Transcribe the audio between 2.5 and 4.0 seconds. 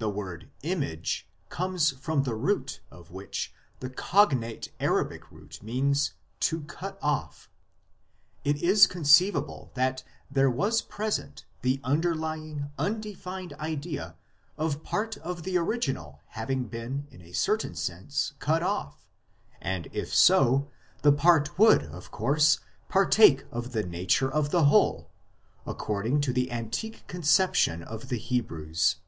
(C&) of which the